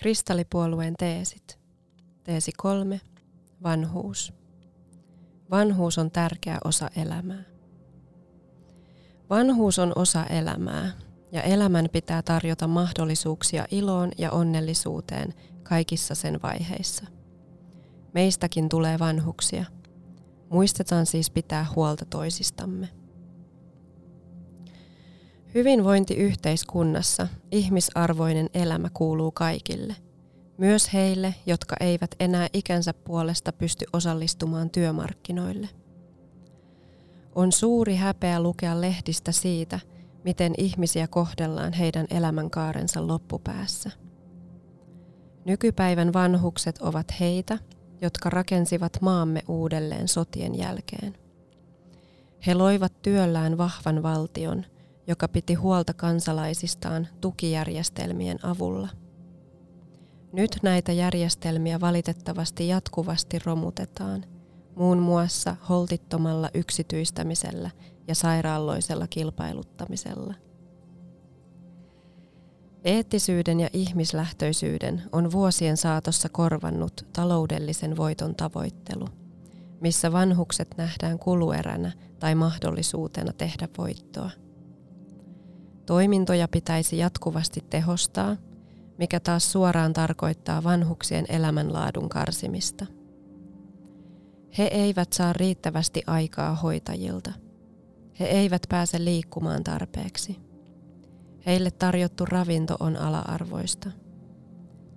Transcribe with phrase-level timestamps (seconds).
[0.00, 1.58] Kristallipuolueen teesit.
[2.24, 3.00] Teesi kolme.
[3.62, 4.32] Vanhuus.
[5.50, 7.42] Vanhuus on tärkeä osa elämää.
[9.30, 10.92] Vanhuus on osa elämää,
[11.32, 17.04] ja elämän pitää tarjota mahdollisuuksia iloon ja onnellisuuteen kaikissa sen vaiheissa.
[18.14, 19.64] Meistäkin tulee vanhuksia.
[20.50, 22.99] Muistetaan siis pitää huolta toisistamme.
[25.54, 29.96] Hyvinvointiyhteiskunnassa ihmisarvoinen elämä kuuluu kaikille,
[30.58, 35.68] myös heille, jotka eivät enää ikänsä puolesta pysty osallistumaan työmarkkinoille.
[37.34, 39.80] On suuri häpeä lukea lehdistä siitä,
[40.24, 43.90] miten ihmisiä kohdellaan heidän elämänkaarensa loppupäässä.
[45.44, 47.58] Nykypäivän vanhukset ovat heitä,
[48.00, 51.14] jotka rakensivat maamme uudelleen sotien jälkeen.
[52.46, 54.66] He loivat työllään vahvan valtion,
[55.10, 58.88] joka piti huolta kansalaisistaan tukijärjestelmien avulla.
[60.32, 64.24] Nyt näitä järjestelmiä valitettavasti jatkuvasti romutetaan,
[64.76, 67.70] muun muassa holtittomalla yksityistämisellä
[68.08, 70.34] ja sairaalloisella kilpailuttamisella.
[72.84, 79.08] Eettisyyden ja ihmislähtöisyyden on vuosien saatossa korvannut taloudellisen voiton tavoittelu,
[79.80, 84.30] missä vanhukset nähdään kulueränä tai mahdollisuutena tehdä voittoa.
[85.90, 88.36] Toimintoja pitäisi jatkuvasti tehostaa,
[88.98, 92.86] mikä taas suoraan tarkoittaa vanhuksien elämänlaadun karsimista.
[94.58, 97.32] He eivät saa riittävästi aikaa hoitajilta–
[98.20, 100.36] he eivät pääse liikkumaan tarpeeksi.
[101.46, 103.90] Heille tarjottu ravinto on ala-arvoista.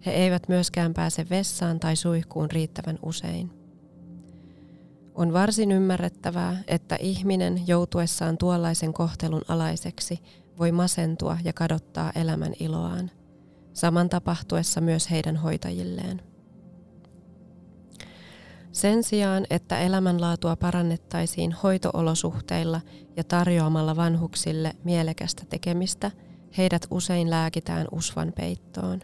[0.05, 3.52] He eivät myöskään pääse vessaan tai suihkuun riittävän usein.
[5.16, 10.19] On varsin ymmärrettävää, että ihminen joutuessaan tuollaisen kohtelun alaiseksi
[10.59, 13.12] voi masentua ja kadottaa elämän iloaan,
[13.73, 16.22] saman tapahtuessa myös heidän hoitajilleen.
[18.72, 22.81] Sen sijaan, että elämänlaatua parannettaisiin hoitoolosuhteilla
[23.18, 26.12] ja tarjoamalla vanhuksille mielekästä tekemistä,
[26.58, 29.00] heidät usein lääkitään usvan peittoon.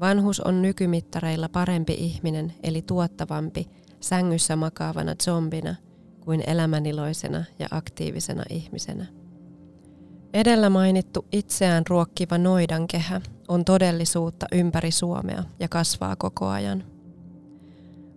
[0.00, 3.66] Vanhus on nykymittareilla parempi ihminen eli tuottavampi
[4.00, 5.74] sängyssä makaavana zombina
[6.20, 9.06] kuin elämäniloisena ja aktiivisena ihmisenä.
[10.34, 16.84] Edellä mainittu itseään ruokkiva noidankehä on todellisuutta ympäri Suomea ja kasvaa koko ajan.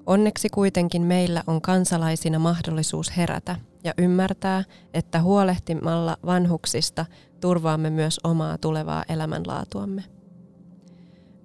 [0.06, 7.06] Onneksi kuitenkin meillä on kansalaisina mahdollisuus herätä ja ymmärtää, että huolehtimalla vanhuksista
[7.42, 10.04] turvaamme myös omaa tulevaa elämänlaatuamme.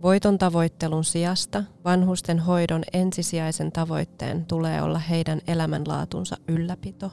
[0.03, 7.11] Voiton tavoittelun sijasta vanhusten hoidon ensisijaisen tavoitteen tulee olla heidän elämänlaatunsa ylläpito.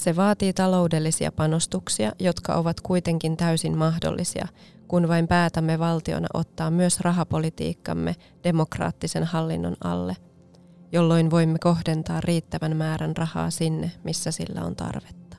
[0.00, 4.48] Se vaatii taloudellisia panostuksia, jotka ovat kuitenkin täysin mahdollisia,
[4.88, 10.16] kun vain päätämme valtiona ottaa myös rahapolitiikkamme demokraattisen hallinnon alle,
[10.92, 15.36] jolloin voimme kohdentaa riittävän määrän rahaa sinne, missä sillä on tarvetta.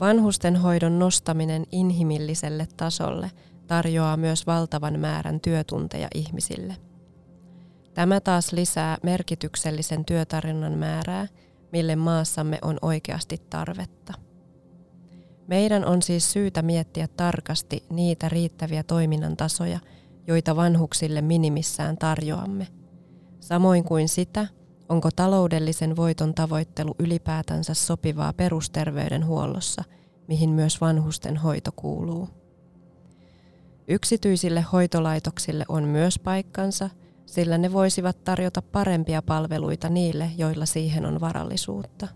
[0.00, 3.30] Vanhusten hoidon nostaminen inhimilliselle tasolle
[3.66, 6.76] tarjoaa myös valtavan määrän työtunteja ihmisille.
[7.94, 11.26] Tämä taas lisää merkityksellisen työtarjonnan määrää,
[11.72, 14.14] mille maassamme on oikeasti tarvetta.
[15.46, 19.80] Meidän on siis syytä miettiä tarkasti niitä riittäviä toiminnan tasoja,
[20.26, 22.66] joita vanhuksille minimissään tarjoamme.
[23.40, 24.46] Samoin kuin sitä,
[24.88, 29.84] onko taloudellisen voiton tavoittelu ylipäätänsä sopivaa perusterveydenhuollossa,
[30.28, 32.28] mihin myös vanhusten hoito kuuluu.
[33.88, 36.90] Yksityisille hoitolaitoksille on myös paikkansa,
[37.30, 42.08] sillä ne voisivat tarjota parempia palveluita niille, joilla siihen on varallisuutta.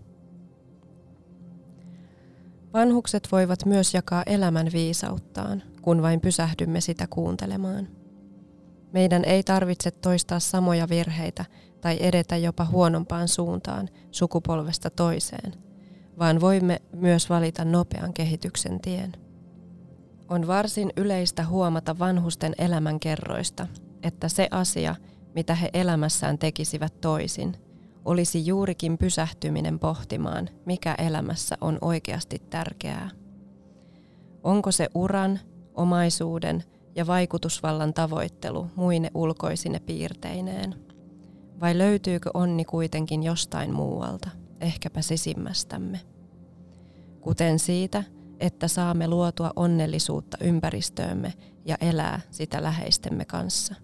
[2.73, 7.87] Vanhukset voivat myös jakaa elämän viisauttaan, kun vain pysähdymme sitä kuuntelemaan.
[8.93, 11.45] Meidän ei tarvitse toistaa samoja virheitä
[11.81, 15.53] tai edetä jopa huonompaan suuntaan sukupolvesta toiseen,
[16.19, 19.11] vaan voimme myös valita nopean kehityksen tien.
[20.29, 23.67] On varsin yleistä huomata vanhusten elämänkerroista,
[24.05, 24.95] että se asia,
[25.35, 27.57] mitä he elämässään tekisivät toisin–
[28.05, 33.09] olisi juurikin pysähtyminen pohtimaan, mikä elämässä on oikeasti tärkeää.
[34.43, 35.39] Onko se uran,
[35.73, 36.63] omaisuuden
[36.95, 40.75] ja vaikutusvallan tavoittelu muine ulkoisine piirteineen?
[41.59, 44.29] Vai löytyykö onni kuitenkin jostain muualta,
[44.61, 45.99] ehkäpä sisimmästämme?
[47.21, 48.03] Kuten siitä,
[48.39, 51.33] että saamme luotua onnellisuutta ympäristöömme
[51.65, 53.75] ja elää sitä läheistemme kanssa.